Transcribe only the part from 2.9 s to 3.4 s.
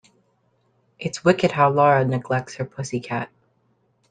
cat.